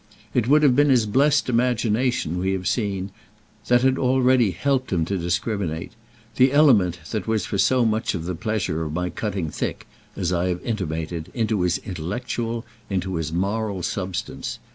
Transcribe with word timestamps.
It 0.33 0.47
would 0.47 0.63
have 0.63 0.75
been 0.75 0.89
his 0.89 1.05
blest 1.05 1.47
imagination, 1.47 2.39
we 2.39 2.53
have 2.53 2.67
seen, 2.67 3.11
that 3.67 3.83
had 3.83 3.99
already 3.99 4.49
helped 4.49 4.91
him 4.91 5.05
to 5.05 5.15
discriminate; 5.15 5.91
the 6.37 6.51
element 6.53 6.97
that 7.11 7.27
was 7.27 7.45
for 7.45 7.59
so 7.59 7.85
much 7.85 8.15
of 8.15 8.25
the 8.25 8.33
pleasure 8.33 8.81
of 8.83 8.93
my 8.93 9.11
cutting 9.11 9.51
thick, 9.51 9.85
as 10.15 10.33
I 10.33 10.47
have 10.47 10.65
intimated, 10.65 11.29
into 11.35 11.61
his 11.61 11.77
intellectual, 11.85 12.65
into 12.89 13.13
his 13.13 13.31
moral 13.31 13.83
substance. 13.83 14.57